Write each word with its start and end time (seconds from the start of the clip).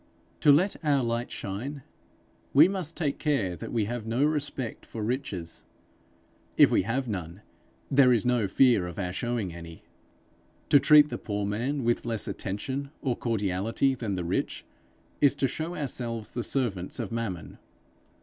To 0.39 0.51
let 0.51 0.83
our 0.83 1.03
light 1.03 1.29
shine, 1.31 1.83
we 2.55 2.67
must 2.67 2.97
take 2.97 3.19
care 3.19 3.55
that 3.55 3.71
we 3.71 3.85
have 3.85 4.07
no 4.07 4.23
respect 4.23 4.83
for 4.83 5.03
riches: 5.03 5.63
if 6.57 6.71
we 6.71 6.81
have 6.81 7.07
none, 7.07 7.43
there 7.91 8.11
is 8.11 8.25
no 8.25 8.47
fear 8.47 8.87
of 8.87 8.97
our 8.97 9.13
showing 9.13 9.53
any. 9.53 9.83
To 10.69 10.79
treat 10.79 11.09
the 11.09 11.19
poor 11.19 11.45
man 11.45 11.83
with 11.83 12.03
less 12.03 12.27
attention 12.27 12.89
or 13.03 13.15
cordiality 13.15 13.93
than 13.93 14.15
the 14.15 14.25
rich, 14.25 14.65
is 15.21 15.35
to 15.35 15.47
show 15.47 15.75
ourselves 15.75 16.31
the 16.31 16.41
servants 16.41 16.99
of 16.99 17.11
Mammon. 17.11 17.59